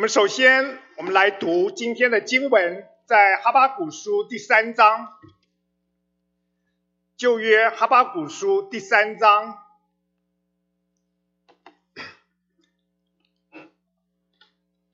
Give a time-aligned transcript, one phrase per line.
[0.00, 5.12] 我们首先，我们来读今天的经文，在哈巴古书第三章，
[7.18, 9.62] 旧约哈巴古书第三章，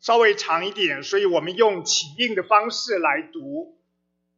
[0.01, 3.79] 稍微长一点，所以我们用起印的方式来读。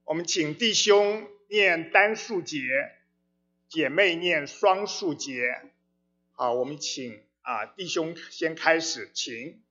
[0.05, 2.61] 我们请弟兄念单数节，
[3.71, 5.51] 姐妹念双数节。
[6.33, 9.63] 好，我们请啊弟兄先开始，请。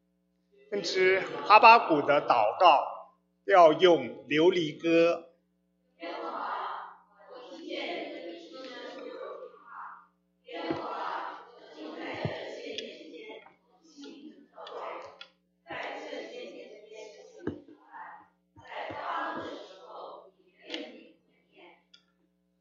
[0.70, 2.86] 分之哈巴谷的祷告
[3.46, 5.24] 要用琉璃歌。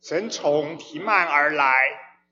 [0.01, 1.75] 神从提曼而来，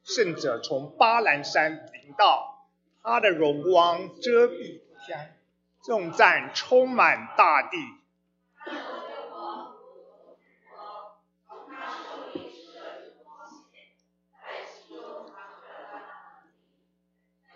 [0.04, 2.68] 圣者从巴兰山临到，
[3.02, 5.33] 他的荣光遮蔽天。
[5.84, 7.76] 颂赞充满大地，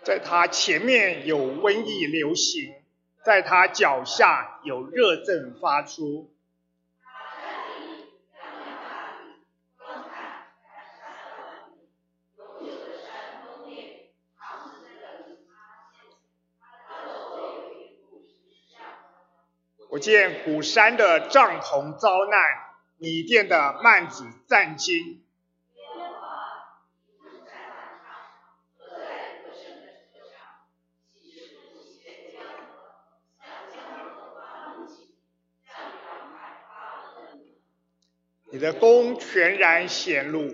[0.03, 2.71] 在他前面有瘟疫流行，
[3.25, 6.31] 在他脚下有热症发出。
[19.99, 22.41] 见古山的帐篷遭难，
[22.97, 25.21] 米店的幔子战惊。
[38.51, 40.49] 你的功全然显露，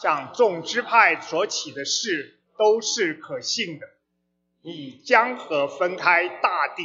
[0.00, 3.86] 像众支派所起的事都是可信的。
[4.62, 6.82] 你江河分开大地。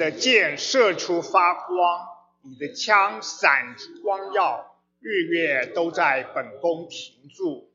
[0.00, 2.08] 的箭射出发光，
[2.40, 7.70] 你的枪闪光耀，日月都在本宫停住。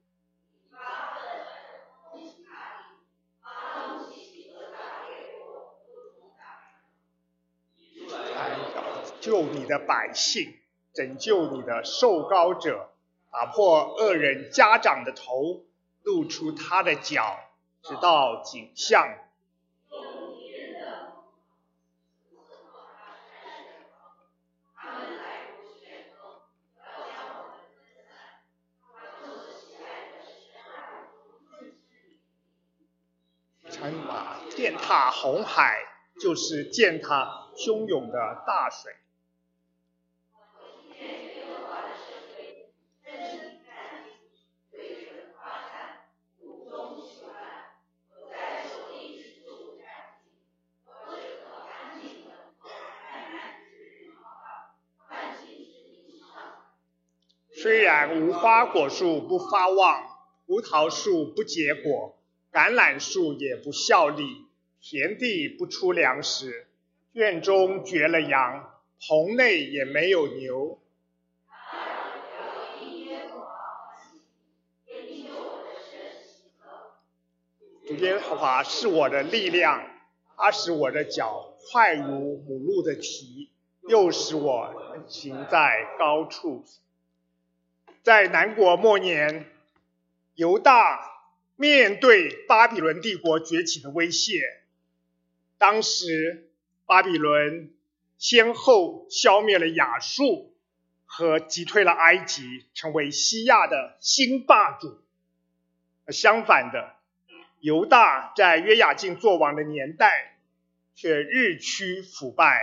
[9.22, 10.58] 救你的百姓，
[10.96, 12.90] 拯救你的受高者，
[13.32, 15.64] 打破恶人家长的头，
[16.02, 17.38] 露出他的脚，
[17.84, 19.16] 直到景象。
[34.50, 35.80] 践踏红海，
[36.20, 38.94] 就是践踏汹涌的大水。
[57.52, 60.04] 虽然无花果树不发旺，
[60.46, 62.20] 葡萄树不结果，
[62.52, 64.45] 橄榄树也不效力。
[64.88, 66.68] 田地不出粮食，
[67.14, 70.80] 院中绝了羊，棚内也没有牛。
[77.88, 79.84] 主耶和华是我的力量，
[80.38, 83.50] 他使我的脚快如母鹿的蹄，
[83.90, 86.64] 又使我行在高处。
[88.04, 89.50] 在南国末年，
[90.36, 91.00] 犹大
[91.56, 94.62] 面对巴比伦帝国崛起的威胁。
[95.68, 96.52] 当时，
[96.86, 97.74] 巴比伦
[98.20, 100.56] 先后消灭了亚述
[101.06, 105.02] 和击退了埃及，成为西亚的新霸主。
[106.10, 106.94] 相反的，
[107.62, 110.38] 犹大在约雅敬作王的年代
[110.94, 112.62] 却日趋腐败。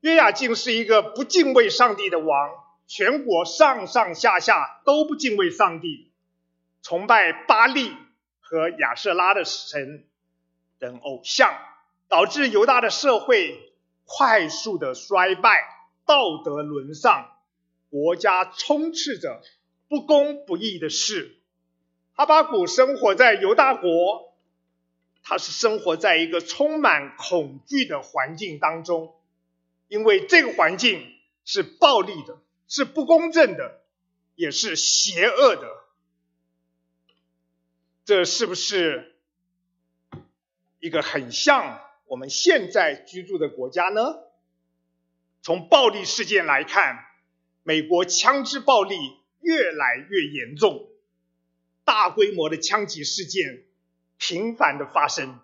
[0.00, 2.50] 约雅敬是一个不敬畏上帝的王，
[2.86, 6.12] 全国上上下下都不敬畏上帝，
[6.82, 7.90] 崇拜巴利
[8.40, 10.06] 和亚瑟拉的神
[10.78, 11.58] 等偶像。
[12.12, 13.72] 导致犹大的社会
[14.04, 15.64] 快速的衰败，
[16.04, 17.38] 道德沦丧，
[17.88, 19.40] 国家充斥着
[19.88, 21.38] 不公不义的事。
[22.12, 24.34] 哈巴谷生活在犹大国，
[25.22, 29.14] 他是生活在一个充满恐惧的环境当中，
[29.88, 31.02] 因为这个环境
[31.46, 32.36] 是暴力的，
[32.68, 33.80] 是不公正的，
[34.34, 35.66] 也是邪恶的。
[38.04, 39.16] 这是不是
[40.78, 41.80] 一个很像？
[42.12, 44.18] 我们现在居住的国家呢？
[45.40, 47.06] 从暴力事件来看，
[47.62, 48.98] 美国枪支暴力
[49.40, 50.90] 越来越严重，
[51.86, 53.64] 大规模的枪击事件
[54.18, 55.40] 频繁的发生，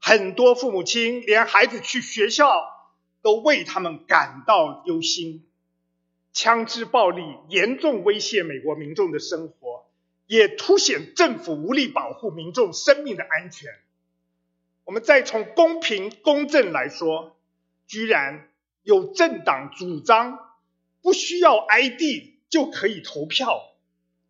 [0.00, 2.50] 很多父母亲连孩子去学校
[3.22, 5.46] 都为他们感到忧心。
[6.32, 9.88] 枪支暴力严重威胁美国民众的生活，
[10.26, 13.70] 也凸显政府无力保护民众生命的安全。
[14.86, 17.36] 我们再从公平公正来说，
[17.88, 18.48] 居然
[18.84, 20.38] 有政党主张
[21.02, 23.74] 不需要 ID 就可以投票，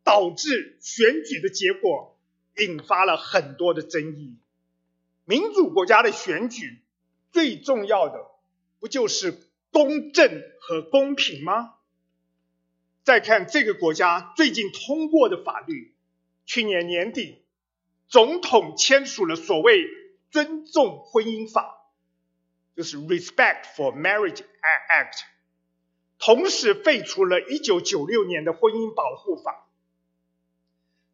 [0.02, 2.18] 导致选举的结果
[2.56, 4.38] 引发了很多的争议。
[5.26, 6.80] 民主国家的选举
[7.32, 8.24] 最重要的
[8.80, 9.38] 不就是
[9.70, 11.74] 公正和公平吗？
[13.04, 15.92] 再看这个国家最近通过的法律，
[16.46, 17.42] 去年年底，
[18.08, 19.86] 总统签署了所谓。
[20.30, 21.76] 尊重婚姻法，
[22.74, 25.20] 就是 Respect for Marriage Act，
[26.18, 29.66] 同时废除了1996年的婚姻保护法。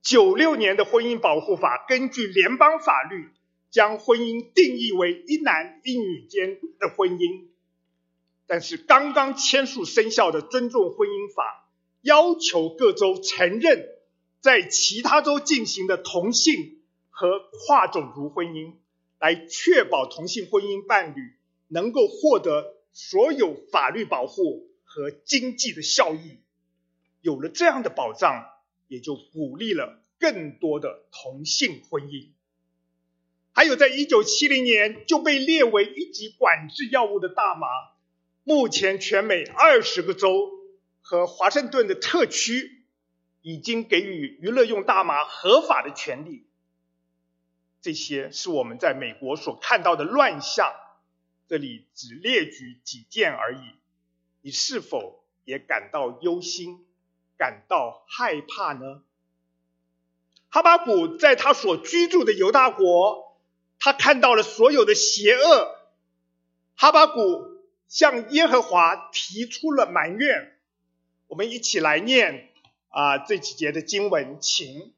[0.05, 3.29] 96年的婚姻保护法根据联邦法律，
[3.71, 7.47] 将婚姻定义为一男一女间的婚姻。
[8.49, 11.71] 但是刚刚签署生效的尊重婚姻法，
[12.01, 13.89] 要求各州承认
[14.41, 18.75] 在其他州进行的同性和跨种族婚姻。
[19.23, 21.37] 来确保同性婚姻伴侣
[21.69, 26.41] 能够获得所有法律保护和经济的效益。
[27.21, 28.45] 有了这样的保障，
[28.89, 32.31] 也就鼓励了更多的同性婚姻。
[33.53, 37.69] 还有，在一九七零年就被列为一级管制药物的大麻，
[38.43, 40.51] 目前全美二十个州
[41.01, 42.83] 和华盛顿的特区
[43.41, 46.49] 已经给予娱乐用大麻合法的权利。
[47.83, 50.73] 这些是我们在美国所看到的乱象，
[51.49, 53.61] 这里只列举几件而已。
[54.41, 56.87] 你是否也感到忧心、
[57.37, 59.03] 感到害怕呢？
[60.49, 63.37] 哈巴谷在他所居住的犹大国，
[63.81, 65.77] 他看到了所有的邪恶。
[66.77, 70.57] 哈巴谷向耶和华提出了埋怨。
[71.27, 72.51] 我们一起来念
[72.91, 74.93] 啊这几节的经文，请。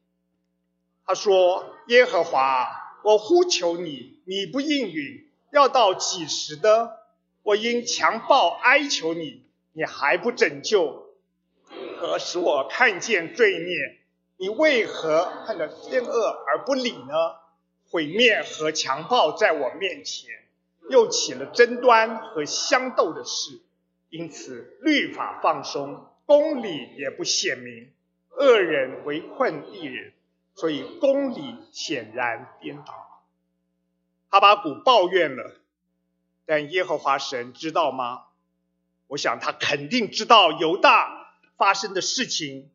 [1.07, 2.67] 他说：“耶和华，
[3.03, 6.97] 我呼求你，你不应允，要到几时的？
[7.43, 9.43] 我因强暴哀求你，
[9.73, 11.05] 你还不拯救？
[11.97, 13.99] 何使我看见罪孽？
[14.37, 17.13] 你为何看着奸恶而不理呢？
[17.91, 20.31] 毁灭和强暴在我面前，
[20.89, 23.61] 又起了争端和相斗的事，
[24.09, 27.91] 因此律法放松，公理也不显明，
[28.37, 30.11] 恶人围困一人。”
[30.55, 33.23] 所以公理显然颠倒，
[34.29, 35.59] 哈巴谷抱怨了，
[36.45, 38.27] 但耶和华神知道吗？
[39.07, 42.71] 我想他肯定知道犹大发生的事情。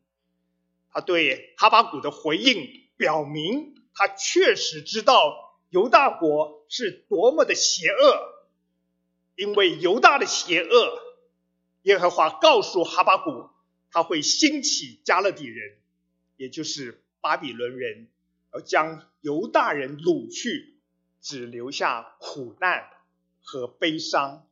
[0.91, 8.45] 他对哈巴谷的回应表明，他确实知道犹大国是多么的邪恶，
[9.35, 10.99] 因为犹大的邪恶，
[11.81, 13.49] 耶和华告诉哈巴谷，
[13.89, 15.79] 他会兴起加勒底人，
[16.37, 17.03] 也就是。
[17.21, 18.09] 巴比伦人
[18.49, 20.79] 而将犹大人掳去，
[21.21, 22.89] 只留下苦难
[23.43, 24.47] 和悲伤。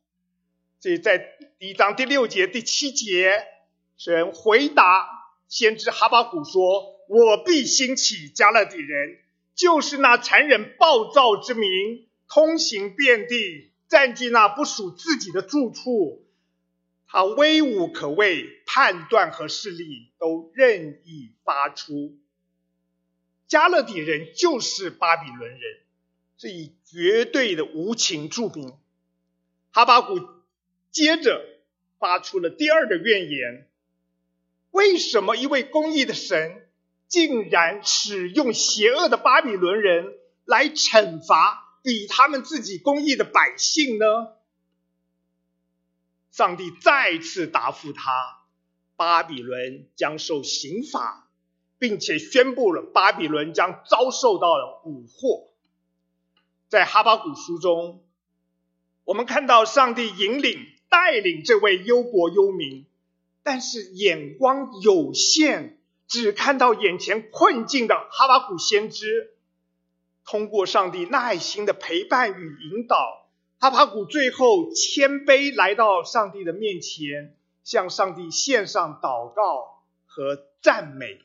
[0.78, 1.18] 所以在
[1.58, 3.44] 第一章第六节、第七节，
[3.98, 5.06] 神回答
[5.48, 9.18] 先知哈巴谷说：“我必兴起加勒底人，
[9.54, 16.24] 就是那残忍暴躁之民，通行遍地，占据那不属自己的住处。
[17.06, 22.16] 他威武可畏，判断和势力都任意发出。”
[23.50, 25.60] 加勒底人就是巴比伦人，
[26.38, 28.78] 是以绝对的无情著名。
[29.72, 30.20] 哈巴谷
[30.92, 31.44] 接着
[31.98, 33.68] 发出了第二个怨言：
[34.70, 36.68] 为什么一位公义的神
[37.08, 40.14] 竟然使用邪恶的巴比伦人
[40.44, 44.06] 来惩罚比他们自己公义的百姓呢？
[46.30, 48.44] 上帝再次答复他：
[48.94, 51.26] 巴比伦将受刑罚。
[51.80, 55.48] 并且宣布了巴比伦将遭受到了蛊祸。
[56.68, 58.04] 在哈巴谷书中，
[59.04, 60.58] 我们看到上帝引领
[60.90, 62.84] 带领这位忧国忧民，
[63.42, 69.34] 但是眼光有限，只看到眼前困境的哈巴谷先知，
[70.26, 73.26] 通过上帝耐心的陪伴与引导，
[73.58, 77.34] 哈巴谷最后谦卑来到上帝的面前，
[77.64, 81.22] 向上帝献上祷告和赞美。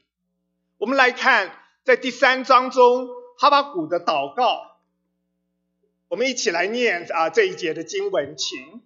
[0.78, 4.76] 我们来看，在第三章中，哈巴谷的祷告。
[6.10, 8.84] 我们一起来念啊这一节的经文，请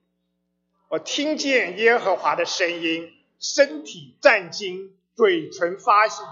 [0.89, 6.23] 我听见耶和华的声音，身体战惊，嘴唇发响，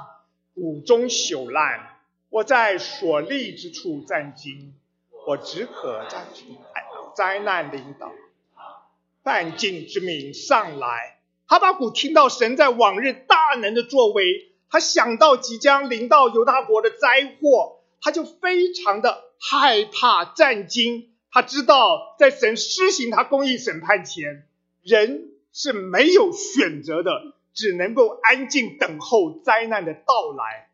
[0.54, 2.02] 骨中朽烂。
[2.30, 4.76] 我在所立之处战惊，
[5.26, 6.28] 我只可在
[7.16, 8.12] 灾难领导，
[9.24, 11.18] 半境之名上来。
[11.48, 21.14] 哈巴谷听到神在往日大能的作为，他想到即将临到犹大国的灾祸，他就非常的害怕战惊。
[21.32, 24.48] 他知道，在神施行他公义审判前，
[24.82, 30.70] 人是没有选择的，只能够安静等候灾难的到来。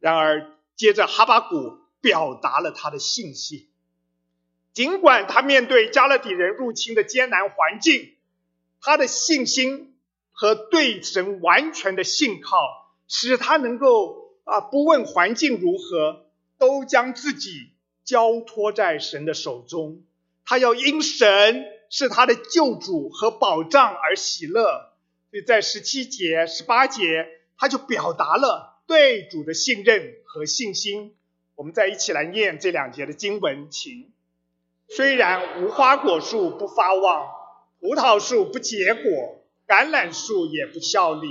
[0.00, 3.68] 然而，接着哈巴谷表达了他的信心。
[4.72, 8.14] 尽管他面对加勒底人入侵的艰难环境，
[8.80, 9.94] 他的信心
[10.32, 12.56] 和对神完全的信靠，
[13.14, 16.24] 使他能够啊不问环境如何，
[16.56, 17.68] 都将自己
[18.04, 20.02] 交托在神的手中。
[20.46, 24.94] 他要因神是他的救主和保障而喜乐。
[25.30, 27.28] 所以在十七节、十八节，
[27.58, 31.14] 他就表达了对主的信任和信心。
[31.54, 34.10] 我们再一起来念这两节的经文，请。
[34.88, 37.28] 虽然无花果树不发旺，
[37.78, 41.28] 葡萄树不结果，橄榄树也不效力，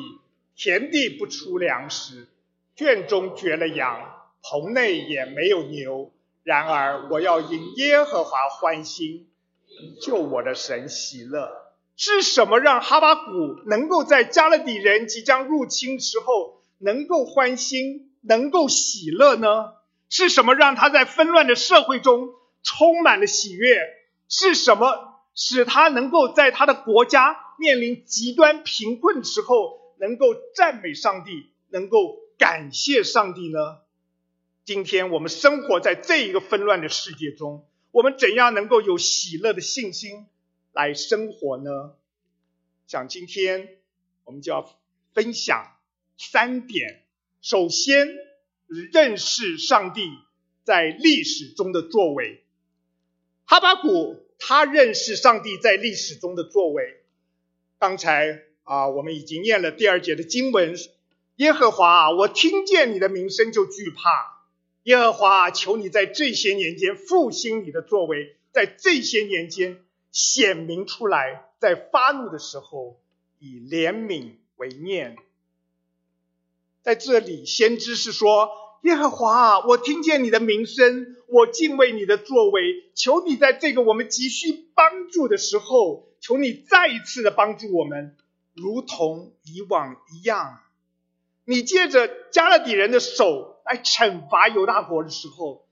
[0.55, 2.27] 田地不出粮食，
[2.75, 3.99] 圈中绝了羊，
[4.41, 6.11] 棚内也没有牛。
[6.43, 9.27] 然而我要因耶和华欢心，
[10.01, 11.49] 救我的神喜乐。
[11.97, 19.73] 是什么让哈巴谷能够在加勒底人即将入侵时候能够欢心，能够喜乐呢？
[20.09, 22.29] 是什么让他在纷乱的社会中？
[22.63, 23.87] 充满了喜悦，
[24.27, 33.81] 是什么使他能够在他的国家面临极端贫困时候，能够赞美上帝，能够感谢上帝呢？
[34.65, 40.25] 今天我们生活在这一个纷乱的世界中，我们怎样能够有喜乐的信心
[40.71, 41.93] 来生活呢？
[42.87, 43.77] 想今天
[44.23, 44.75] 我们就要
[45.13, 45.71] 分享
[46.17, 47.03] 三点。
[47.43, 48.07] 首先，
[48.91, 50.01] 认识上帝
[50.63, 52.43] 在历史中的作为。
[53.45, 57.03] 哈巴谷他认识上帝在历史中的作为。
[57.77, 60.75] 刚才啊，我们已经念了第二节的经文：
[61.35, 64.45] 耶和华，我听见你的名声就惧怕。
[64.83, 69.81] 耶和华，求你在这些年间复兴你的作为，在这些年间
[70.13, 72.97] 显明出来，在发怒的时候
[73.39, 75.17] 以怜悯为念。
[76.81, 78.51] 在这里，先知是说。
[78.83, 82.85] 耶和华，我听见你的名声，我敬畏你的作为。
[82.95, 88.15] 求你在这个我们急需帮助的时候，求你再一次的帮助我们，
[88.53, 90.61] 如同以往一样。
[91.45, 95.67] 你借着加勒底人的手来惩罚犹大国的时候，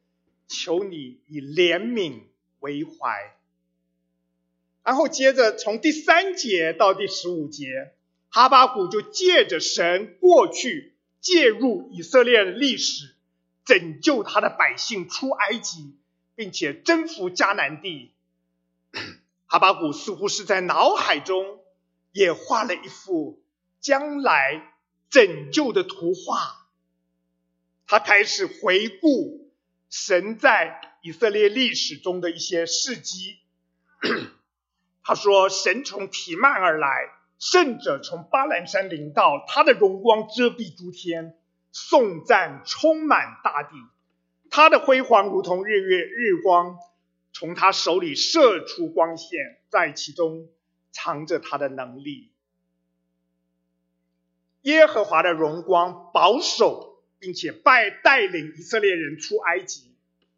[0.47, 2.21] 求你以怜悯
[2.59, 3.35] 为怀。
[4.83, 7.93] 然后接着从第三节到第十五节，
[8.29, 10.95] 哈巴谷就借着神过去。
[11.21, 13.13] 介入以色列的历史，
[13.65, 15.97] 拯救他的百姓出埃及，
[16.33, 18.13] 并且征服迦南地。
[19.45, 21.58] 哈巴谷似乎是在脑海中
[22.19, 23.41] 也画了一幅
[23.79, 24.73] 将来
[25.09, 26.67] 拯救的图画。
[27.87, 29.49] 他开始回顾
[29.89, 33.37] 神在以色列历史中的一些事迹。
[35.01, 37.09] 他说：“神从提曼而来。”
[37.39, 41.37] 圣者从巴兰山临到，他的荣光遮蔽诸天，
[41.71, 43.69] 颂赞充满大地。
[44.49, 46.77] 他的辉煌如同日月日光，
[47.31, 50.49] 从他手里射出光线，在其中
[51.01, 52.29] 藏着他的能力。
[54.63, 59.93] 耶和华的荣光保守并且拜带领以色列人出埃及，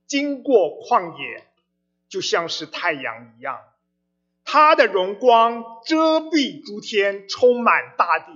[0.06, 1.48] 经过旷野，
[2.08, 3.60] 就像是太阳一样。
[4.44, 8.32] 他的荣光遮蔽诸天，充满大地，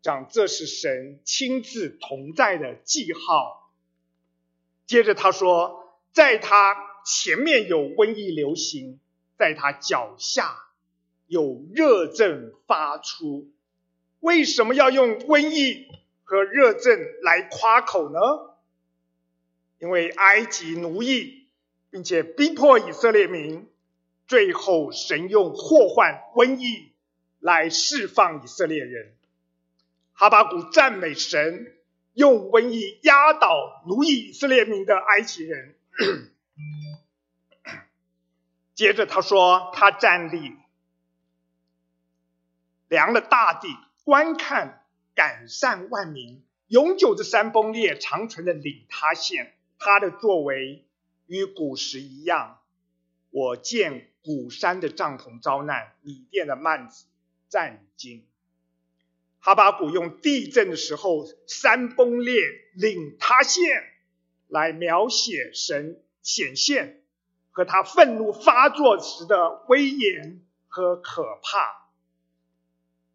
[0.00, 3.70] 讲这是神亲自同在的记号。
[4.86, 9.00] 接着他说，在他前面有瘟疫流行，
[9.38, 10.56] 在他脚下
[11.32, 13.50] 有热症发出。
[14.20, 15.88] 为什么要用瘟疫
[16.24, 18.18] 和热症来夸口呢？
[19.78, 21.46] 因为埃及奴役，
[21.88, 23.66] 并且逼迫以色列民。
[24.26, 26.92] 最后，神用祸患、瘟疫
[27.40, 29.14] 来释放以色列人。
[30.12, 31.72] 哈巴谷赞美神，
[32.12, 35.76] 用瘟疫压倒奴役以色列民的埃及人。
[38.74, 40.52] 接着他说：“他站立，
[42.92, 43.68] 量了大地，
[44.04, 44.84] 观看
[45.14, 49.54] 改善万民，永久的山崩裂，长存的岭塌陷。
[49.78, 50.84] 他的作为
[51.26, 52.60] 与古时一样，
[53.30, 57.06] 我见。”古山的帐篷遭难，米店的幔子
[57.48, 58.24] 战惊。
[59.40, 62.40] 哈巴谷用地震的时候山崩裂、
[62.74, 63.82] 岭塌陷
[64.46, 67.02] 来描写神显现
[67.50, 71.81] 和他愤怒发作时的威严和可怕。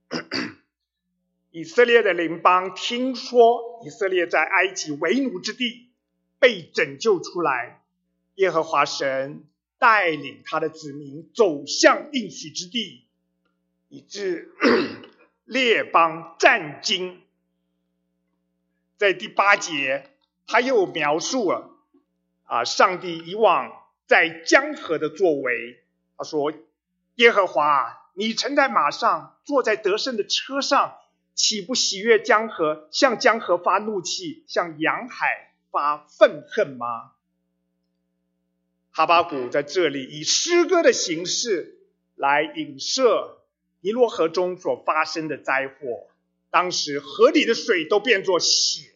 [1.51, 5.89] 以色列的邻邦听说以色列在埃及为奴之地
[6.39, 7.81] 被拯救出来，
[8.35, 9.43] 耶和华神
[9.77, 13.05] 带领他的子民走向应许之地，
[13.89, 14.53] 以致
[15.45, 17.21] 列邦战惊。
[18.97, 20.09] 在第八节，
[20.47, 21.69] 他又描述了
[22.45, 23.71] 啊，上帝以往
[24.05, 25.83] 在江河的作为。
[26.17, 26.51] 他说
[27.15, 30.97] ：“耶和华，你乘在马上，坐在得胜的车上。”
[31.37, 37.11] 岂不喜悦江河，向江河发怒气，向洋海发愤恨吗？
[38.89, 41.77] 哈巴谷在这里以诗歌的形式
[42.15, 43.37] 来影射
[43.81, 46.07] 尼罗河中所发生的灾祸。
[46.49, 48.89] 当时河里的水都变作血，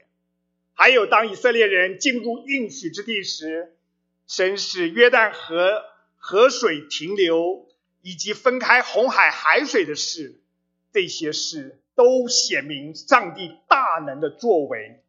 [0.74, 3.78] 还有当以色列人进入应许之地时，
[4.25, 5.84] 神使约旦河
[6.18, 7.68] 河水停留，
[8.01, 10.41] 以及分开红海海水的事，
[10.91, 11.77] 这些事。
[11.93, 15.03] 都显明上帝大能的作为。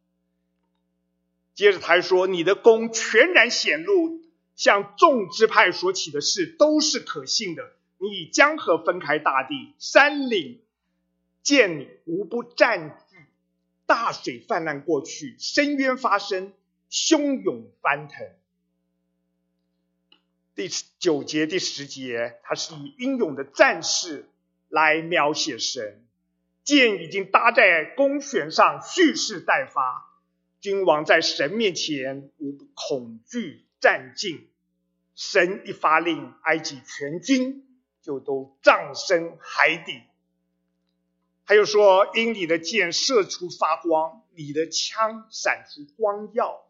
[1.55, 4.21] 接着他说：“你的功全然显露，
[4.57, 7.71] 向众支派所起的事都是可信的。
[7.99, 10.61] 你以江河分开大地，山岭
[11.43, 13.17] 见你无不占据，
[13.87, 16.53] 大水泛滥过去，深渊发生，
[16.91, 18.27] 汹涌翻腾。”
[20.55, 20.69] 第
[20.99, 24.29] 九节、第十节，他是以英勇的战士
[24.69, 26.05] 来描写神。
[26.63, 30.09] 剑已经搭在弓弦上，蓄势待发。
[30.61, 34.49] 君王在神面前无不恐惧战尽。
[35.15, 37.67] 神一发令，埃及全军
[38.03, 40.03] 就都葬身海底。
[41.47, 46.63] 他又说，因你的箭射出发光，你的枪闪出光耀，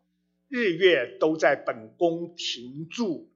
[0.49, 3.29] 日月都在本宫停住。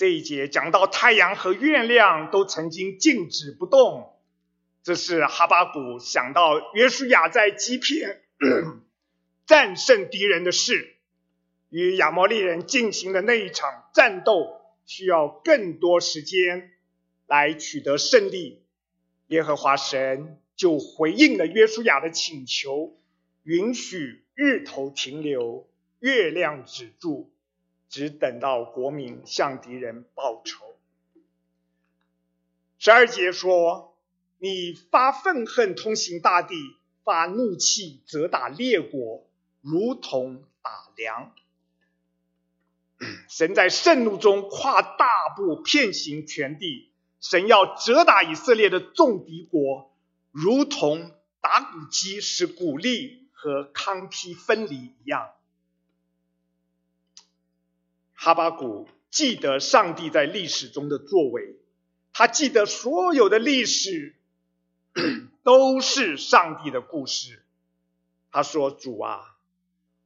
[0.00, 4.14] 这一节讲到太阳和月亮都曾经静止不动。
[4.82, 8.22] 这是哈巴谷想到约书亚在基片
[9.44, 10.96] 战胜敌人的事，
[11.68, 16.70] 与亚摩利人进行的那一场战斗需要更多时间
[17.26, 18.62] 来取得胜利。
[19.26, 22.96] 耶和华神就回应了约书亚的请求，
[23.42, 27.30] 允许日头停留，月亮止住，
[27.90, 30.64] 只等到国民向敌人报仇。
[32.78, 33.88] 十二节说。
[34.42, 36.54] 你发愤恨，通行大地；
[37.04, 39.28] 发怒气，责打列国，
[39.60, 41.34] 如同打粮。
[43.28, 46.90] 神在盛怒中跨大步，遍行全地。
[47.20, 49.94] 神要责打以色列的众敌国，
[50.30, 55.34] 如同打鼓机使鼓励和康批分离一样。
[58.22, 61.56] 哈巴谷记得上帝在历史中的作为，
[62.12, 64.14] 他记得所有的历史。
[65.42, 67.42] 都是上帝的故事。
[68.30, 69.22] 他说：“主啊，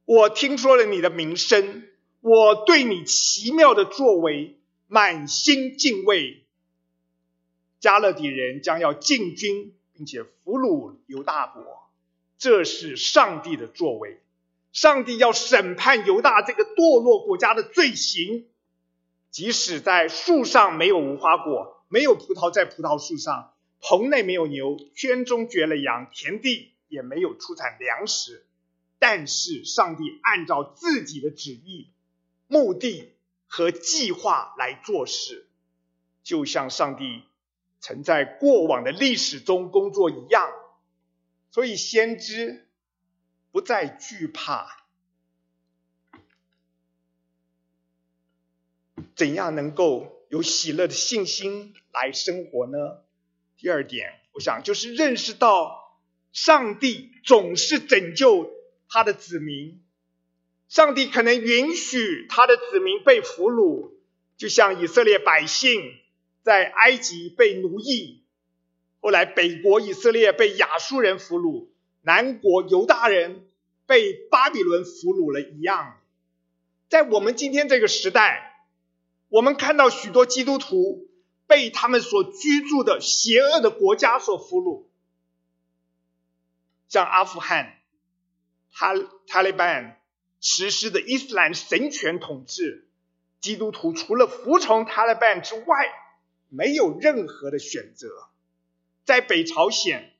[0.05, 1.83] 我听说了你的名声，
[2.21, 4.55] 我对你奇妙的作为
[4.87, 6.45] 满心敬畏。
[7.81, 11.89] 加勒底人将要进军，并且俘虏犹大国，
[12.37, 14.21] 这是上帝的作为。
[14.75, 18.45] 上帝要审判犹大这个堕落国家的罪行。
[19.31, 23.53] 即使在树上没有无花果，没有葡萄在葡萄树上。”
[23.87, 28.45] 棚内没有牛，圈中绝了羊，田地也没有出产粮食。
[28.99, 31.91] 但是上帝按照自己的旨意、
[32.47, 33.13] 目的
[33.45, 35.47] 和计划来做事，
[36.23, 37.23] 就像上帝
[37.79, 40.49] 曾在过往的历史中工作一样。
[41.51, 42.64] 所以先知
[43.55, 44.83] 不再惧怕。
[49.15, 53.05] 怎样能够有喜乐的信心来生活呢？
[53.57, 55.97] 第二点，我想就是认识到
[56.33, 58.51] 上帝总是拯救
[58.89, 59.81] 他的子民。
[60.67, 63.91] 上帝可能允许他的子民被俘虏，
[64.35, 65.81] 就像以色列百姓
[66.43, 68.21] 在埃及被奴役，
[68.99, 71.69] 后来北国以色列被亚述人俘虏，
[72.01, 73.44] 南国犹大人
[73.85, 75.99] 被巴比伦俘虏了一样。
[76.89, 78.65] 在我们今天这个时代，
[79.29, 81.07] 我们看到许多基督徒。
[81.47, 84.85] 被他们所居住的邪恶的国家所俘虏，
[86.89, 87.77] 像阿富汗，
[88.73, 88.95] 塔
[89.27, 90.01] 塔利班
[90.41, 92.87] 实施的伊斯兰神权统治，
[93.41, 95.93] 基督徒除了服从塔利班之外，
[96.49, 98.07] 没有任何的选择。
[99.03, 100.11] 在北朝鲜，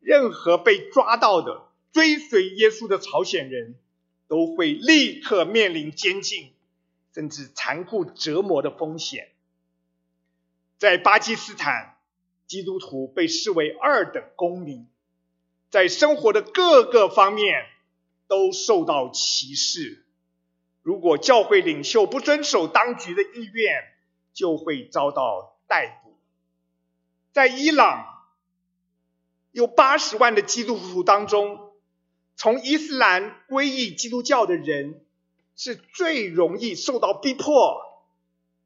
[0.00, 3.74] 任何被抓到的追随耶稣的朝鲜人，
[4.28, 6.52] 都会立刻面临监禁，
[7.14, 9.28] 甚至残酷折磨的风险。
[10.78, 11.96] 在巴基斯坦，
[12.46, 14.86] 基督徒被视为二等公民，
[15.70, 17.66] 在生活的各个方面
[18.28, 20.04] 都受到歧视。
[20.82, 23.82] 如果教会领袖不遵守当局的意愿，
[24.32, 26.16] 就会遭到逮捕。
[27.32, 28.06] 在伊朗。
[29.52, 31.69] 有八十万的基督徒当中，
[32.40, 35.04] 从伊斯兰皈依基督教的人
[35.56, 38.02] 是最容易受到逼迫，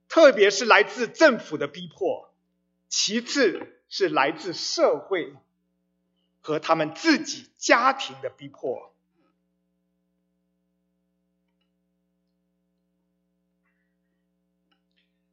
[0.08, 2.32] 特别是来自政府的逼迫，
[2.88, 5.34] 其次是来自社会
[6.40, 8.94] 和他们自己家庭的逼迫。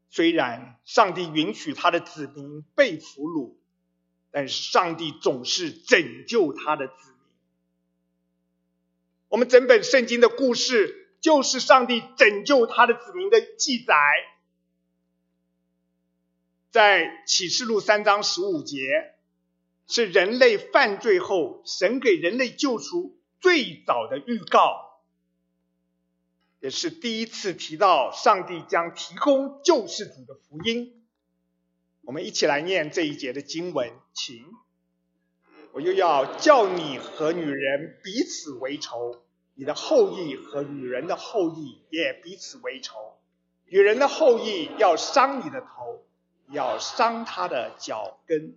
[0.09, 3.53] 虽然上帝允许他的子民被俘虏。
[4.31, 7.20] 但是上帝总是拯救他的子民。
[9.31, 13.95] 我们整本圣经的故事就是上帝拯救他的子民的记载。
[16.69, 18.77] 在启示录三章十五节，
[19.87, 24.99] 是人类犯罪后神给人类救赎最早的预告，
[26.59, 31.05] 也是第一次提到上帝将提供救世主的福音。
[32.01, 34.43] 我们一起来念这一节的经文，请。
[35.73, 39.21] 我又要叫你和女人彼此为仇，
[39.55, 43.17] 你的后裔和女人的后裔也彼此为仇。
[43.65, 46.03] 女人的后裔要伤你的头，
[46.49, 48.55] 要伤他的脚跟。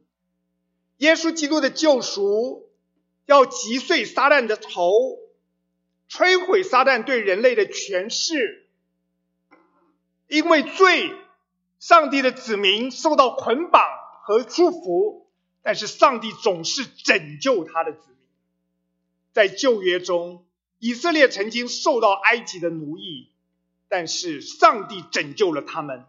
[0.96, 2.68] 耶稣基督的救赎
[3.26, 5.18] 要击碎撒旦的头，
[6.10, 8.66] 摧毁撒旦对人类的权势，
[10.28, 11.12] 因为罪。
[11.80, 13.82] 上帝的子民受到捆绑
[14.22, 15.23] 和束缚，
[15.64, 18.18] 但是上帝总是拯救他的子民。
[19.32, 20.46] 在旧约中，
[20.78, 23.30] 以色列曾经受到埃及的奴役，
[23.88, 26.04] 但是上帝拯救了他们。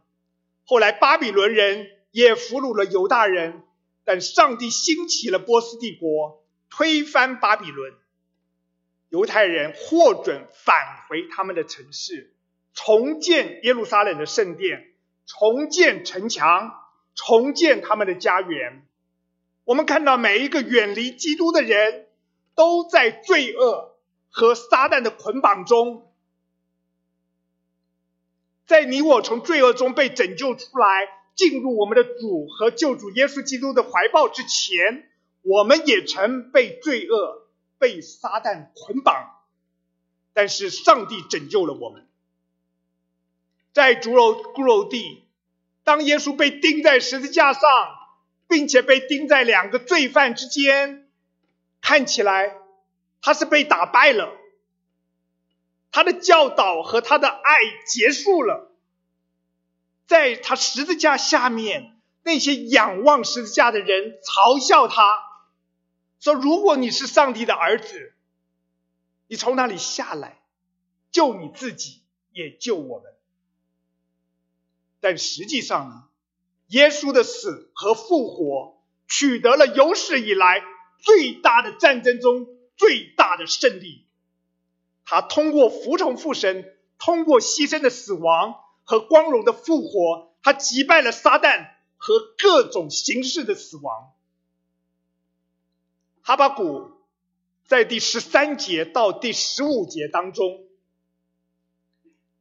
[0.65, 3.63] 后来巴比伦人也俘虏了犹大人，
[4.03, 7.93] 但上帝兴起了波斯帝国，推翻巴比伦，
[9.07, 12.33] 犹太人获准返回他们的城市，
[12.73, 14.91] 重建耶路撒冷的圣殿。
[15.27, 16.71] 重建城墙，
[17.15, 18.85] 重建他们的家园。
[19.65, 22.07] 我们看到每一个远离基督的人，
[22.55, 23.95] 都在罪恶
[24.29, 26.09] 和撒旦的捆绑中。
[28.65, 35.09] 在你我从罪恶中被拯救出来，进入我们的主和救主耶稣基督的怀抱之前，
[35.41, 37.47] 我们也曾被罪恶、
[37.77, 39.31] 被撒旦捆绑。
[40.33, 42.07] 但是上帝拯救了我们。
[43.73, 45.23] 在猪肉骷髅地，
[45.83, 47.61] 当耶稣被钉在十字架上，
[48.47, 51.09] 并且被钉在两个罪犯之间，
[51.81, 52.55] 看起来
[53.21, 54.31] 他是被打败了，
[55.91, 58.71] 他的教导和他的爱结束了。
[60.07, 65.19] 在他十字架下面，那些仰望十字架的人嘲笑他，
[66.19, 68.13] 说：“如果你是上帝的儿子，
[69.27, 70.39] 你从哪里下来，
[71.11, 73.11] 救你自己，也救我们。”
[75.01, 76.03] 但实际上呢，
[76.75, 80.61] 耶稣的死和复活取得了有史以来
[80.99, 84.05] 最大的战争中最大的胜利。
[85.05, 94.11] 他通过服从父神，通过牺牲的死亡和光荣的复活，他击败了撒旦和各种形式的死亡。
[96.23, 96.91] 哈巴谷
[97.65, 100.65] 在第十三节到第十五节当中。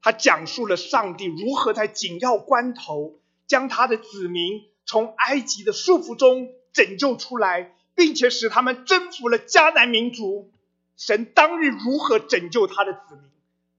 [0.03, 10.51] 他讲述了上帝如何在紧要关头将他的子民从埃及的束缚中拯救出来，并且使他们征服了迦南民族。
[10.97, 13.25] 神当日如何拯救他的子民，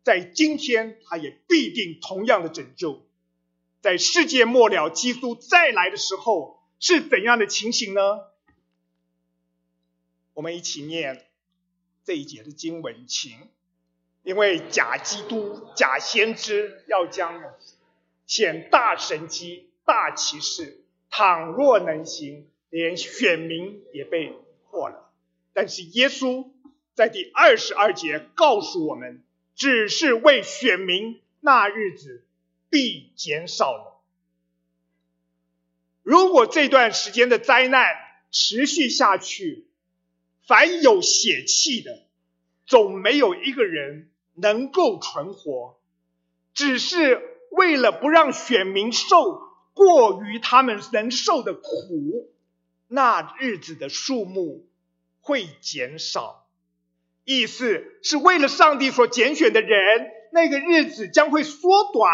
[0.03, 3.05] 在今天他也必定同样的拯救。
[3.81, 8.01] 在世界末了，基督再来的时候是怎样的情形呢？
[10.33, 11.25] 我们一起念
[12.03, 13.37] 这一节的经文，请。
[14.23, 17.43] 因为假基督、假先知要将
[18.25, 24.33] 显大神机、大启示，倘若能行，连选民也被
[24.69, 25.11] 破了。
[25.53, 26.49] 但是耶稣
[26.93, 29.23] 在第二十二节告诉我们，
[29.55, 32.25] 只是为选民，那日子
[32.69, 34.01] 必减少了。
[36.03, 37.95] 如果这段时间的灾难
[38.31, 39.65] 持续下去，
[40.45, 42.03] 凡有血气的，
[42.65, 44.09] 总没有一个人。
[44.37, 45.79] 能够存活，
[46.53, 49.41] 只是为了不让选民受
[49.73, 52.31] 过于他们能受的苦，
[52.87, 54.67] 那日子的数目
[55.21, 56.47] 会减少。
[57.23, 62.11] 意思是为了上帝所拣选的人，那个日子将会缩短。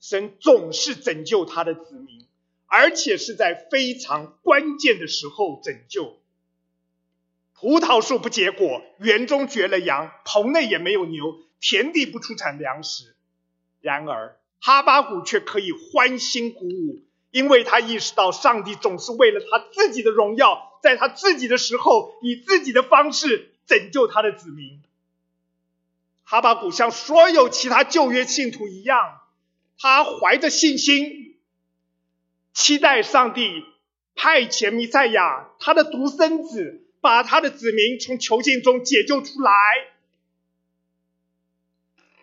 [0.00, 2.26] 神总是拯救他的子民，
[2.66, 6.18] 而且是在非常关键的时候拯救。
[7.54, 11.24] 葡萄树不结果，园中绝了羊，棚内也没有牛，
[11.60, 13.14] 田地不出产粮食。
[13.84, 24.80] 然而哈巴谷却可以欢欣鼓舞，因为他意识到上帝总是为了他自己的荣耀，在他自己的时候，以自己的方式拯救他的子民。
[26.22, 29.20] 哈巴谷像所有其他旧约信徒一样，
[29.78, 31.36] 他怀着信心，
[32.54, 33.64] 期待上帝
[34.14, 36.80] 派遣弥赛亚，他的独生子。
[37.04, 39.52] 把他的子民从囚禁中解救出来。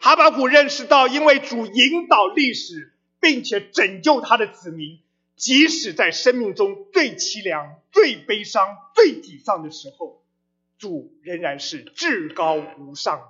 [0.03, 4.99] 哈巴谷认识到，因为主引导历史，并且拯救他的子民，
[5.35, 10.23] 即使在生命中最凄凉、最悲伤、最沮丧的时候，
[10.79, 13.25] 主仍然是至高无上的。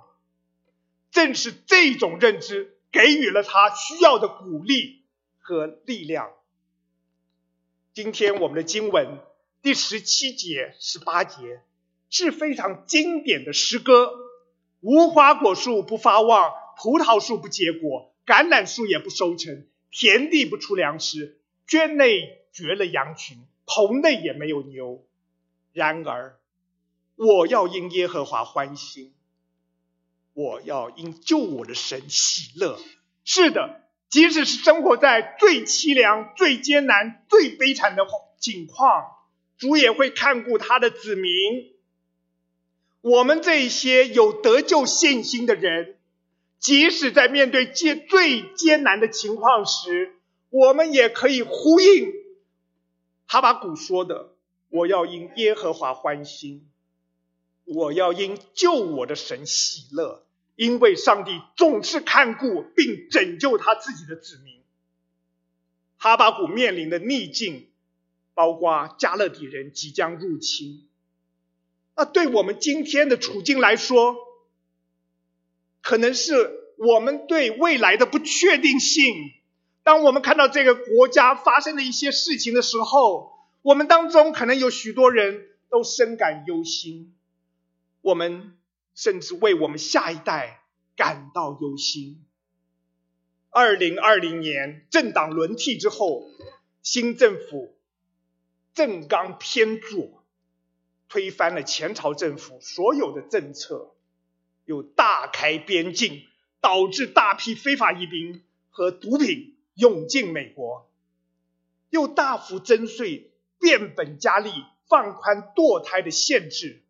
[1.10, 5.02] 正是这种认知，给予了他需要的鼓励
[5.40, 6.30] 和力量。
[7.92, 9.18] 今天我们的经文。
[9.60, 11.60] 第十七节、十八节
[12.08, 14.10] 是非常经典的诗歌。
[14.80, 25.04] 无花果树不发旺，葡萄树不结果，橄榄树也不收成，田地不出粮食，圈内绝了羊群，棚内也没有牛。
[25.72, 26.40] 然而，
[27.14, 29.14] 我要因耶和华欢心，
[30.32, 32.80] 我要因救我的神喜乐。
[33.24, 38.04] 是的，即使是生活在最凄凉、最艰难、最悲惨的
[38.40, 39.04] 境况。
[39.56, 41.32] 主也会看顾他的子民。
[43.02, 46.00] 我们这些有得救信心的人，
[46.62, 50.14] 即使在面对艰最艰难的情况时，
[50.48, 52.10] 我们也可以呼应
[53.26, 54.30] 哈巴古说的
[54.70, 56.70] ：“我要因耶和华欢心，
[57.64, 60.24] 我要因救我的神喜乐，
[60.56, 64.62] 因为上帝总是看顾并拯救他自己的子民。”
[65.98, 67.68] 哈巴谷面临的逆境。
[68.34, 70.88] 包括加勒底人即将入侵，
[71.94, 74.16] 那对我们今天的处境来说，
[75.82, 76.32] 可能是
[76.78, 79.14] 我们对未来的不确定性。
[79.82, 87.14] 当我们看到这个国家发生的一些事情的时候，我们当中可能有许多人都深感忧心，
[88.00, 88.56] 我们
[88.94, 90.62] 甚至为我们下一代
[90.96, 92.24] 感到忧心。
[93.50, 96.30] 二零二零年政党轮替之后，
[96.82, 97.76] 新政府。
[98.74, 100.24] 政纲偏左，
[101.10, 103.92] 推翻了前朝政府所有的政策，
[104.64, 106.22] 又大开边境，
[106.60, 110.90] 导致大批非法移民和毒品涌进美国，
[111.90, 114.50] 又大幅征税，变本加厉，
[114.88, 116.82] 放宽堕胎的限制，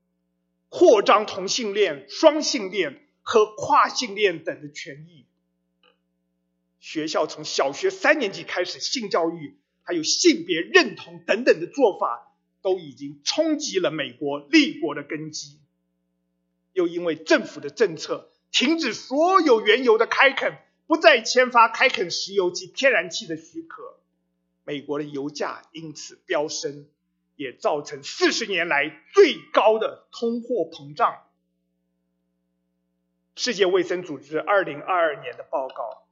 [0.69, 5.27] 扩张同性恋、双性恋和跨性恋等的权益。
[6.81, 9.59] 学校从小学三年级开始性教育。
[9.85, 15.59] 还有性别认同等等的做法，都已经冲击了美国立国的根基。
[16.73, 23.99] 又因为政府的政策，停止所有原油的开垦，不再签发开垦石油及天然气的许可，
[24.65, 26.87] 美国的油价因此飙升，
[27.37, 31.23] 也造成四十年来最高的通货膨胀。
[33.37, 36.07] 世界卫生组织二零二二年的报告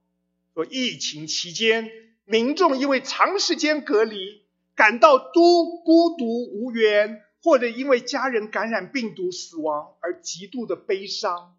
[0.53, 1.91] 说，疫情期间。
[2.23, 4.43] 民众因为长时间隔离，
[4.73, 11.57] 感到孤孤独无援，或者因为家人感染病毒死亡而极度的悲伤。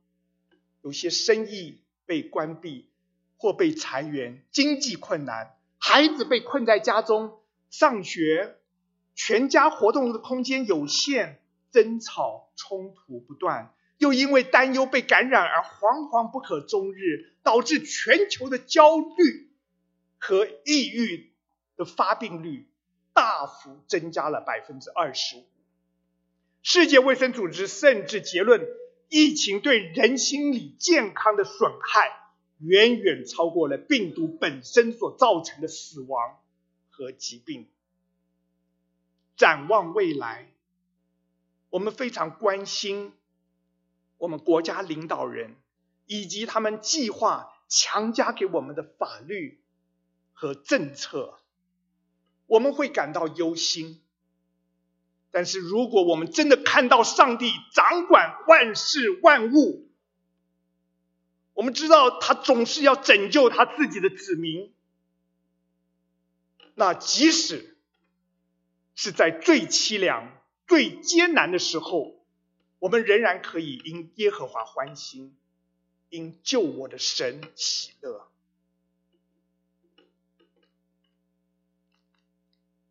[0.83, 2.89] 有些生意被关闭
[3.37, 7.39] 或被裁员，经济困难，孩子被困在家中
[7.71, 8.57] 上学，
[9.15, 11.41] 全家活动的空间有限，
[11.71, 19.51] 争吵冲突不断，又因为担忧被感染而惶惶不可终日，导致全球的焦虑。
[20.25, 21.33] 和抑郁
[21.75, 22.69] 的发病率
[23.13, 25.45] 大幅增加了百分之二十五。
[26.63, 28.67] 世界卫生组织甚至结论，
[29.09, 32.17] 疫情对人心理健康的损害
[32.59, 36.39] 远远超过了病毒本身所造成的死亡
[36.91, 37.69] 和疾病。
[39.37, 40.49] 展望未来，
[41.71, 43.13] 我们非常关心
[44.19, 45.57] 我们国家领导人
[46.07, 49.59] 以及他们计划强加给我们的法律。
[50.35, 51.39] 和政策，
[52.47, 54.02] 我们会感到忧心。
[55.35, 59.89] 但是，如果我们真的看到上帝掌管万事万物，
[61.55, 64.73] 我们知道他总是要拯救他自己的子民。
[66.75, 67.77] 那即使
[68.95, 70.31] 是在最凄凉、
[70.67, 72.15] 最艰难的时候，
[72.79, 75.35] 我们仍然可以因耶和华欢心，
[76.11, 78.32] 因救我的神喜乐。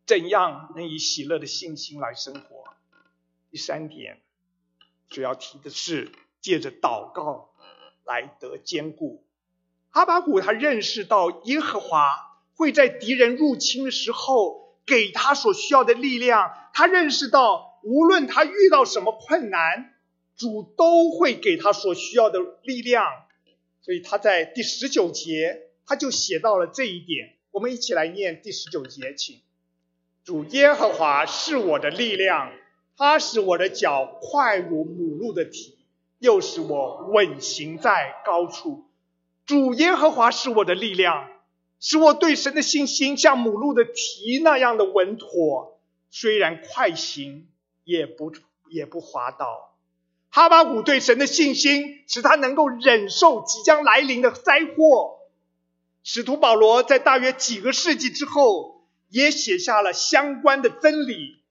[0.06, 2.64] 怎样能以喜乐的信心来生活？
[3.50, 4.20] 第三点，
[5.08, 6.10] 主要提的是
[6.40, 7.54] 借着祷告
[8.04, 9.24] 来得坚固。
[9.90, 19.94] 哈巴谷他认识到耶和华会在敌人入侵的时候给他所需要的力量，他认识到无论他遇到什么困难，
[20.34, 23.06] 主都会给他所需要的力量。
[23.82, 27.36] 所以他在第十九节他就写到了这一点。
[27.50, 29.40] 我们一起来念第十九节，请。
[30.24, 32.52] 主耶和华是我的力量，
[32.96, 35.76] 他使我的脚快如母鹿的蹄，
[36.20, 38.84] 又使我稳行在高处。
[39.46, 41.28] 主耶和华是我的力量，
[41.80, 47.48] 使我对神的信心像母鹿的蹄那样的稳妥，虽然快行，
[47.82, 48.32] 也不
[48.70, 49.74] 也不滑倒。
[50.30, 55.16] 哈巴谷对神的信心，使他能够忍受即将来临的灾祸。
[56.04, 58.81] 使徒保罗在大约几个世纪之后。
[59.12, 61.42] 也写下了相关的真理，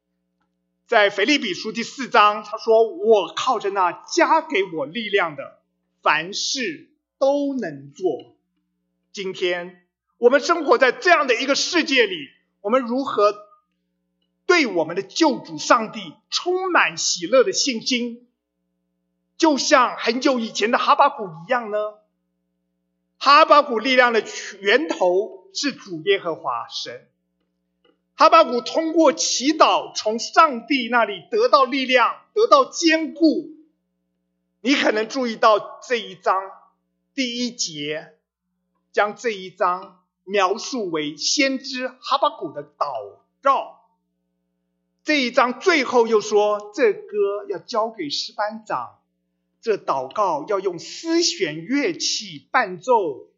[0.88, 5.62] 在腓立比书第四章，他说：“我靠着那加给我力量的，
[6.02, 8.36] 凡事都能做。”
[9.14, 9.86] 今天
[10.18, 12.30] 我们生活在这样的一个世界里，
[12.62, 13.36] 我们如何
[14.48, 18.28] 对我们的救主上帝充满喜乐的信心，
[19.38, 21.78] 就像很久以前的哈巴谷一样呢？
[23.20, 24.24] 哈巴谷力量的
[24.62, 27.08] 源头是主耶和华神。
[28.22, 33.50] 哈巴谷通过祈祷从上帝那里得到力量，得到坚固。
[34.60, 36.36] 你可能注意到这一章
[37.16, 38.14] 第一节，
[38.92, 42.94] 将这一章描述为先知哈巴谷的祷
[43.42, 43.90] 告。
[45.04, 47.08] 这一章最后又说，这歌
[47.50, 49.00] 要交给诗班长，
[49.64, 53.32] 这祷告要用丝弦乐器伴奏。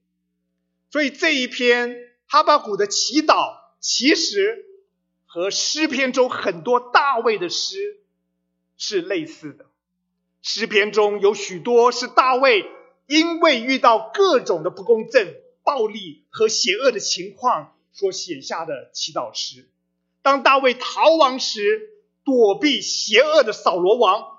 [0.92, 1.96] 所以这一篇
[2.28, 4.72] 哈巴谷的祈祷，其实。
[5.34, 8.00] 和诗篇中很多大卫的诗
[8.78, 9.66] 是类似的。
[10.44, 12.70] 诗篇中有许多是大卫
[13.08, 19.68] 因为遇到各种的不公正、暴力和邪恶的情况所写下的祈祷诗。
[20.22, 21.90] 当大卫逃亡时，
[22.24, 24.38] 躲避邪恶的扫罗王，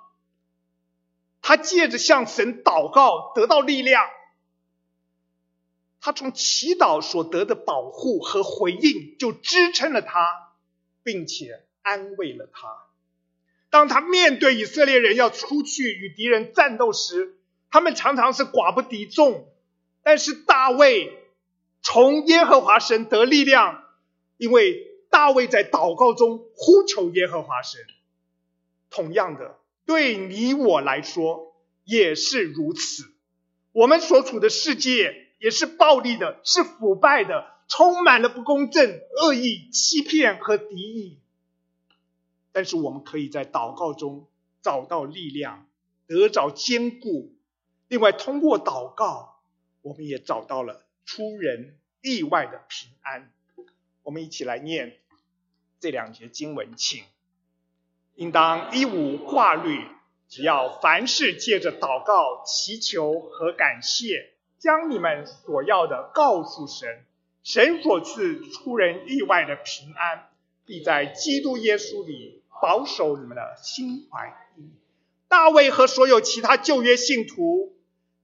[1.43, 4.09] 他借着向神祷告得到力量。
[6.01, 10.44] 他从祈祷所得的保护和回应，就支撑了他。
[11.05, 12.77] 并且安慰了他。
[13.71, 17.37] 当他面对以色列人要出去与敌人战斗时，
[17.71, 19.47] 他们常常是寡不敌众。
[20.03, 21.17] 但是大卫
[21.83, 23.85] 从耶和华神得力量，
[24.37, 27.81] 因为大卫在祷告中呼求耶和华神。
[28.91, 33.05] 同样的，对你我来说也是如此。
[33.73, 37.54] 我们所处的世界也是暴力的，是腐败的。
[37.67, 41.19] 充满了不公正、恶意、欺骗和敌意，
[42.53, 44.29] 但是我们可以在祷告中
[44.63, 45.67] 找到力量，
[46.07, 47.35] 得着坚固。
[47.89, 49.41] 另外，通过祷告，
[49.83, 53.33] 我们也找到了出人意外的平安。
[54.03, 54.99] 我们一起来念
[55.81, 57.05] 这两节经文，请
[58.15, 59.87] 应当一无挂虑，
[60.29, 67.05] 只要凡事借着祷告、祈求和感谢，将你们所要的告诉神。
[67.45, 70.31] 神所赐出人意外的平安，
[70.65, 74.35] 必在基督耶稣里保守你们的心怀。
[75.29, 77.77] 大卫和所有其他旧约信徒，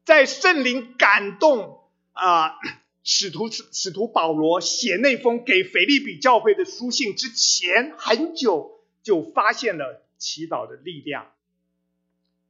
[0.07, 1.81] 在圣灵感动
[2.13, 2.57] 啊，
[3.05, 11.31] 使徒使徒保罗写那封给腓利比教会的书信之前，很久就发现了祈祷的力量。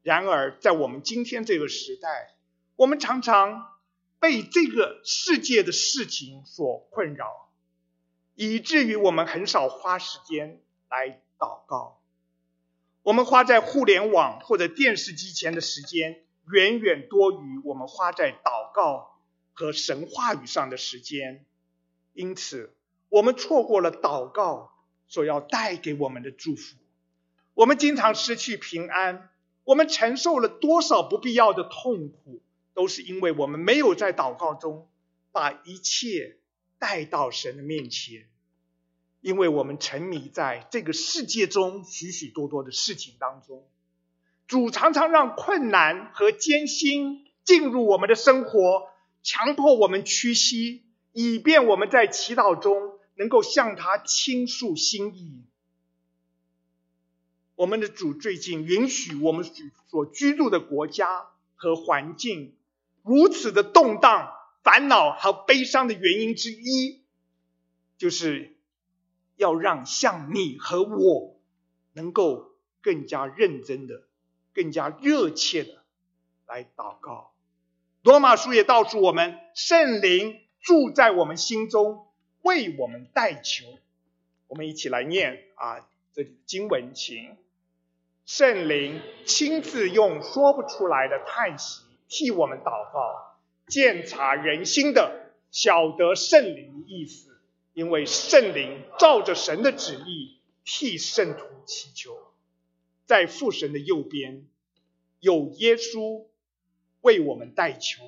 [0.04, 2.34] 然而，在我们今天这个时代，
[2.76, 3.66] 我们常常。
[4.20, 7.48] 被这个世界的事情所困扰，
[8.34, 10.60] 以至于我们很少花时间
[10.90, 11.98] 来祷告。
[13.02, 19.18] 我们花在互联网或者电视机前的时间，远远多于我们花在祷告
[19.54, 21.46] 和神话语上的时间。
[22.12, 22.74] 因此，
[23.08, 24.70] 我们错过了祷告
[25.08, 26.76] 所要带给我们的祝福。
[27.54, 29.30] 我们经常失去平安，
[29.64, 32.42] 我们承受了多少不必要的痛苦。
[32.80, 34.88] 都是因为我们没有在祷告中
[35.32, 36.38] 把一切
[36.78, 38.26] 带到神的面前，
[39.20, 43.68] 因为我们沉迷在这个世界中许许多多的事情当中。
[44.46, 48.88] 主常常让困难和艰辛进入我们的生活，
[49.22, 55.42] 强迫我们屈膝，以便我们在祈祷中能够向他倾诉心意。
[57.56, 59.44] 我们的主最近允许我们
[59.90, 61.26] 所居住的国家
[61.56, 62.56] 和环境
[63.02, 64.32] 如此的动荡、
[64.62, 67.02] 烦恼和悲伤的原因之一，
[67.98, 68.56] 就是
[69.36, 71.40] 要让像你和我
[71.92, 74.02] 能够更加认真的、
[74.54, 75.82] 更加热切的
[76.46, 77.32] 来祷告。
[78.02, 82.06] 罗马书也告诉我们，圣灵住在我们心中，
[82.42, 83.66] 为我们代求。
[84.46, 87.36] 我们一起来念啊，这里的经文，请。
[88.26, 93.38] 圣灵亲自用说不出来的叹息替我们祷告，
[93.68, 97.40] 鉴察人心的，晓得圣灵的意思，
[97.72, 102.18] 因为圣灵照着神的旨意替圣徒祈求，
[103.06, 104.46] 在父神的右边
[105.20, 106.26] 有耶稣
[107.00, 108.02] 为我们代求，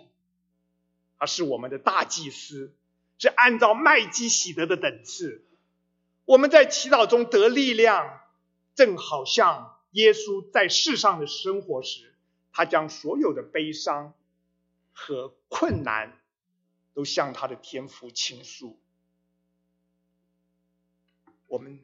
[1.18, 2.74] 他是我们的大祭司，
[3.18, 5.44] 是按照麦基喜德的等次，
[6.26, 8.20] 我们在祈祷中得力量，
[8.74, 9.78] 正好像。
[9.92, 12.11] 耶稣在世上的生活时，
[12.52, 14.14] 他将所有的悲伤
[14.92, 16.20] 和困难
[16.94, 18.78] 都向他的天父倾诉。
[21.46, 21.82] 我们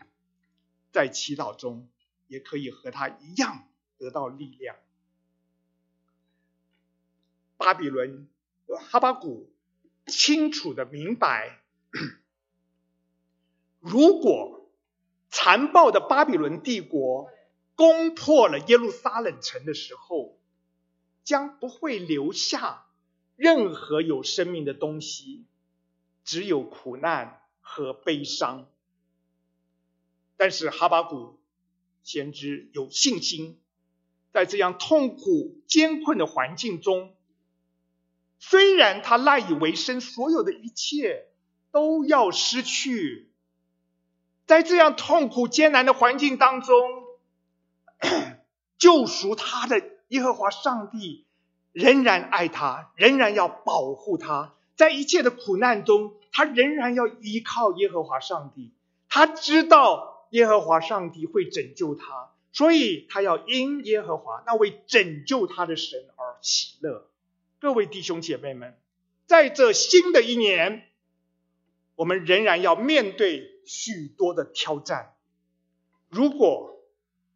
[0.92, 1.88] 在祈祷中
[2.26, 4.76] 也可以和他一样得到力量。
[7.56, 8.28] 巴比伦
[8.90, 9.50] 哈巴谷
[10.06, 11.60] 清楚的明白，
[13.80, 14.70] 如果
[15.28, 17.30] 残暴的巴比伦帝国。
[17.78, 20.36] 攻破了耶路撒冷城的时候，
[21.28, 22.86] 将不会留下
[23.36, 25.44] 任何有生命的东西，
[26.24, 28.66] 只有苦难和悲伤。
[30.38, 31.38] 但是哈巴谷
[32.02, 33.60] 先知有信心，
[34.32, 37.14] 在这样痛苦艰困的环境中，
[38.38, 41.26] 虽然他赖以为生，所有的一切
[41.70, 43.30] 都要失去，
[44.46, 46.74] 在这样痛苦艰难的环境当中。
[48.78, 51.24] 救赎他的耶和华上帝
[51.72, 58.72] 仍然爱他，仍然要保护他，在一切的苦难中，他仍然要依靠耶和华上帝。
[59.08, 67.06] 他知道耶和华上帝会拯救他，所以他要因耶和华那位拯救他的神而喜乐。
[67.60, 68.76] 各位弟兄姐妹们，
[69.26, 70.84] 在这新的一年，
[71.96, 75.14] 我们仍然要面对许多的挑战。
[76.08, 76.80] 如果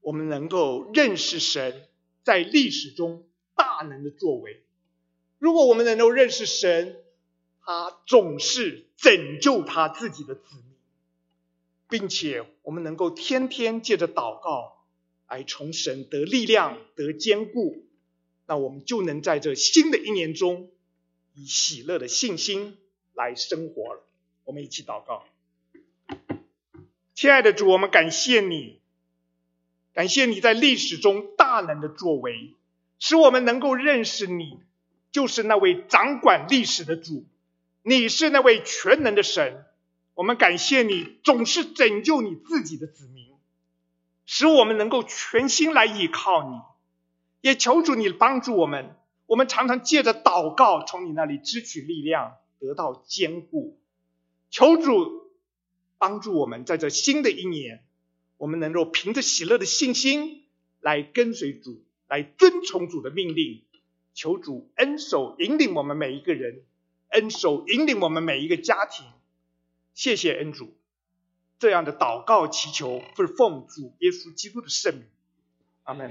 [0.00, 1.86] 我们能够认识神
[2.22, 4.62] 在历史中大能的作为。
[5.38, 6.96] 如果我们能够认识神，
[7.64, 10.76] 他总是拯救他自己的子民，
[11.88, 14.84] 并且我们能够天天借着祷告
[15.28, 17.84] 来从神得力量、得坚固，
[18.46, 20.70] 那我们就能在这新的一年中
[21.34, 22.76] 以喜乐的信心
[23.14, 24.04] 来生活了。
[24.44, 25.24] 我们一起祷告，
[27.14, 28.81] 亲爱的主，我们感谢你。
[29.94, 32.54] 感谢你在历史中大能的作为，
[32.98, 34.60] 使我们能够认识你，
[35.10, 37.26] 就是那位掌管历史的主，
[37.82, 39.64] 你是那位全能的神。
[40.14, 43.28] 我们感谢你总是拯救你自己的子民，
[44.24, 46.60] 使我们能够全心来依靠你，
[47.40, 48.96] 也求主你帮助我们。
[49.26, 53.78] 我们常常借着祷告从你那里支取力量，得到坚固。
[54.50, 55.30] 求主
[55.96, 57.82] 帮助我们在这新的一年。
[58.42, 60.42] 我们能够凭着喜乐的信心
[60.80, 63.62] 来跟随主，来遵从主的命令，
[64.14, 66.64] 求主恩手引领我们每一个人，
[67.10, 69.06] 恩手引领我们每一个家庭。
[69.94, 70.74] 谢谢恩主，
[71.60, 75.04] 这样的祷告祈求是奉主耶稣基督的圣名，
[75.84, 76.10] 阿门。